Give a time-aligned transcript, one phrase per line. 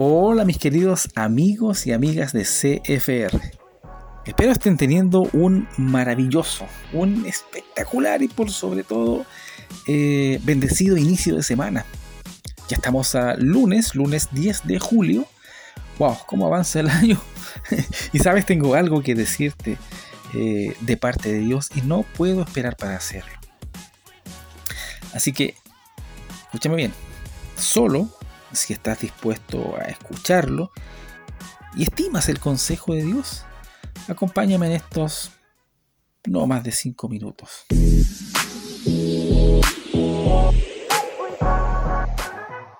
[0.00, 3.36] Hola mis queridos amigos y amigas de CFR.
[4.24, 9.26] Espero estén teniendo un maravilloso, un espectacular y por sobre todo
[9.88, 11.84] eh, bendecido inicio de semana.
[12.68, 15.26] Ya estamos a lunes, lunes 10 de julio.
[15.98, 16.16] ¡Wow!
[16.26, 17.20] ¿Cómo avanza el año?
[18.12, 19.78] y sabes, tengo algo que decirte
[20.32, 23.32] eh, de parte de Dios y no puedo esperar para hacerlo.
[25.12, 25.56] Así que,
[26.44, 26.92] escúchame bien,
[27.56, 28.08] solo
[28.52, 30.70] si estás dispuesto a escucharlo
[31.76, 33.44] y estimas el consejo de Dios,
[34.08, 35.32] acompáñame en estos
[36.26, 37.66] no más de cinco minutos.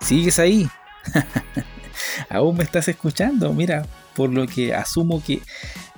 [0.01, 0.69] ¿Sigues ahí?
[2.31, 5.43] Aún me estás escuchando, mira, por lo que asumo que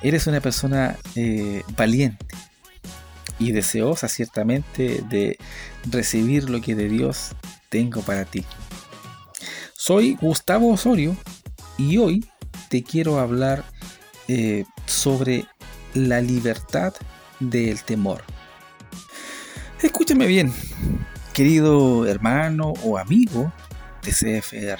[0.03, 2.27] eres una persona eh, valiente
[3.39, 5.39] y deseosa ciertamente de
[5.91, 7.33] recibir lo que de Dios
[7.69, 8.45] tengo para ti.
[9.91, 11.17] Soy Gustavo Osorio
[11.77, 12.25] y hoy
[12.69, 13.65] te quiero hablar
[14.29, 15.47] eh, sobre
[15.95, 16.95] la libertad
[17.41, 18.23] del temor.
[19.83, 20.53] Escúchame bien,
[21.33, 23.53] querido hermano o amigo
[24.05, 24.79] de CFR.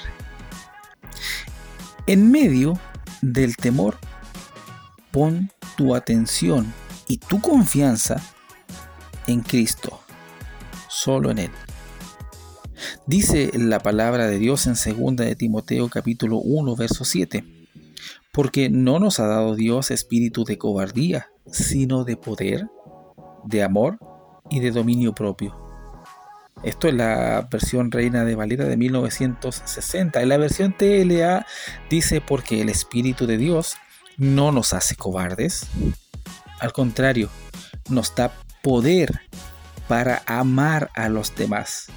[2.07, 2.79] En medio
[3.21, 3.97] del temor,
[5.11, 6.73] pon tu atención
[7.09, 8.15] y tu confianza
[9.27, 9.99] en Cristo,
[10.87, 11.51] solo en Él.
[13.11, 17.43] Dice la palabra de Dios en 2 de Timoteo capítulo 1 verso 7.
[18.31, 22.69] Porque no nos ha dado Dios espíritu de cobardía, sino de poder,
[23.43, 23.99] de amor
[24.49, 25.53] y de dominio propio.
[26.63, 30.21] Esto es la versión Reina de Valera de 1960.
[30.21, 31.45] En la versión TLA
[31.89, 33.75] dice porque el Espíritu de Dios
[34.15, 35.67] no nos hace cobardes.
[36.61, 37.27] Al contrario,
[37.89, 38.31] nos da
[38.63, 39.19] poder
[39.89, 41.89] para amar a los demás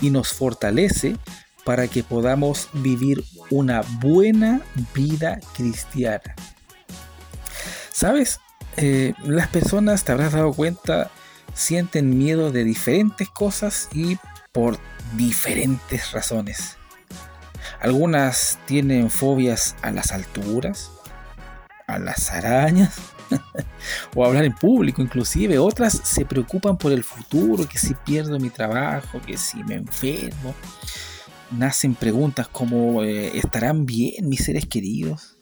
[0.00, 1.16] y nos fortalece
[1.64, 4.62] para que podamos vivir una buena
[4.94, 6.34] vida cristiana.
[7.90, 8.40] ¿Sabes?
[8.76, 11.10] Eh, las personas, te habrás dado cuenta,
[11.54, 14.18] sienten miedo de diferentes cosas y
[14.52, 14.78] por
[15.16, 16.76] diferentes razones.
[17.80, 20.90] Algunas tienen fobias a las alturas,
[21.86, 22.94] a las arañas,
[24.16, 25.58] o hablar en público inclusive.
[25.58, 30.54] Otras se preocupan por el futuro, que si pierdo mi trabajo, que si me enfermo.
[31.50, 35.36] Nacen preguntas como eh, ¿estarán bien mis seres queridos?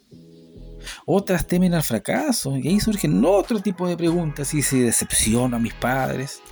[1.06, 5.60] Otras temen al fracaso y ahí surgen otro tipo de preguntas y si decepciono a
[5.60, 6.42] mis padres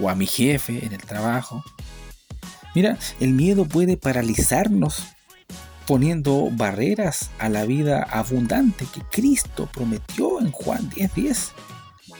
[0.00, 1.62] o a mi jefe en el trabajo.
[2.74, 5.15] Mira, el miedo puede paralizarnos
[5.86, 11.52] poniendo barreras a la vida abundante que Cristo prometió en Juan 10:10, 10,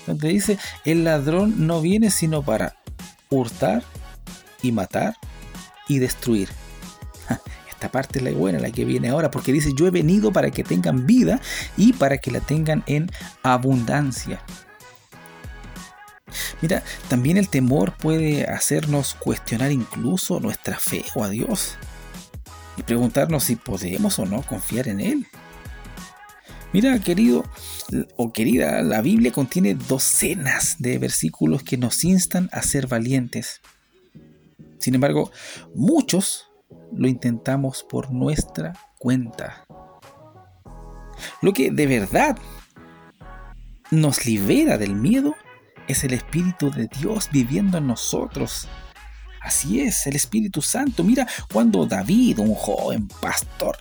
[0.06, 2.76] donde dice, el ladrón no viene sino para
[3.28, 3.82] hurtar
[4.62, 5.16] y matar
[5.88, 6.48] y destruir.
[7.70, 10.50] Esta parte es la buena, la que viene ahora, porque dice, yo he venido para
[10.50, 11.40] que tengan vida
[11.76, 13.10] y para que la tengan en
[13.42, 14.40] abundancia.
[16.62, 21.76] Mira, también el temor puede hacernos cuestionar incluso nuestra fe o a Dios
[22.86, 25.26] preguntarnos si podemos o no confiar en Él.
[26.72, 27.44] Mira, querido
[28.16, 33.60] o querida, la Biblia contiene docenas de versículos que nos instan a ser valientes.
[34.78, 35.30] Sin embargo,
[35.74, 36.48] muchos
[36.92, 39.64] lo intentamos por nuestra cuenta.
[41.40, 42.36] Lo que de verdad
[43.90, 45.34] nos libera del miedo
[45.88, 48.68] es el Espíritu de Dios viviendo en nosotros
[49.46, 51.04] Así es, el Espíritu Santo.
[51.04, 53.78] Mira, cuando David, un joven pastor,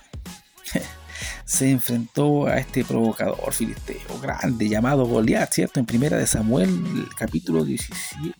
[1.44, 5.80] se enfrentó a este provocador filisteo grande llamado Goliat, ¿cierto?
[5.80, 8.32] En primera de Samuel, capítulo 17,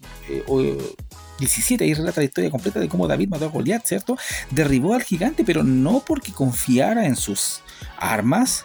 [1.41, 4.17] 17, ahí relata la historia completa de cómo David mató a Goliat, ¿cierto?
[4.53, 7.61] Derribó al gigante, pero no porque confiara en sus
[7.99, 8.65] armas,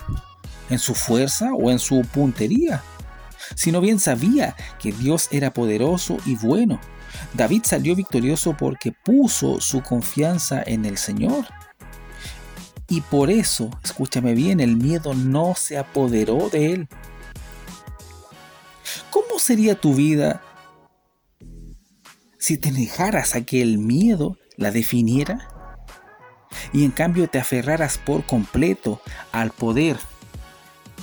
[0.69, 2.83] en su fuerza o en su puntería,
[3.55, 6.79] sino bien sabía que Dios era poderoso y bueno
[7.33, 11.45] David salió victorioso porque puso su confianza en el Señor.
[12.89, 16.89] Y por eso, escúchame bien, el miedo no se apoderó de él.
[19.09, 20.41] ¿Cómo sería tu vida
[22.37, 25.47] si te dejaras a que el miedo la definiera?
[26.73, 29.01] Y en cambio te aferraras por completo
[29.31, 29.97] al poder.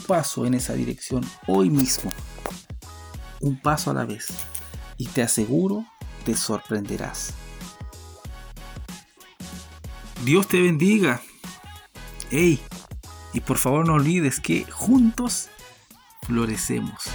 [0.06, 2.12] Paso en esa dirección hoy mismo.
[3.40, 4.26] Un paso a la vez.
[4.98, 5.86] Y te aseguro
[6.34, 7.34] sorprenderás.
[10.24, 11.20] Dios te bendiga.
[12.30, 12.60] Hey,
[13.32, 15.48] y por favor no olvides que juntos
[16.22, 17.10] florecemos.